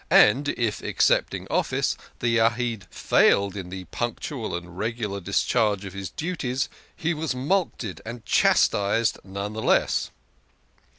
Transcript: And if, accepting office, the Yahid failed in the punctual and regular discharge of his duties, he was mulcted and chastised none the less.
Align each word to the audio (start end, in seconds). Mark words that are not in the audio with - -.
And 0.09 0.49
if, 0.57 0.81
accepting 0.81 1.45
office, 1.51 1.95
the 2.21 2.29
Yahid 2.37 2.87
failed 2.89 3.55
in 3.55 3.69
the 3.69 3.83
punctual 3.91 4.55
and 4.55 4.75
regular 4.75 5.19
discharge 5.21 5.85
of 5.85 5.93
his 5.93 6.09
duties, 6.09 6.69
he 6.95 7.13
was 7.13 7.35
mulcted 7.35 8.01
and 8.03 8.25
chastised 8.25 9.19
none 9.23 9.53
the 9.53 9.61
less. 9.61 10.09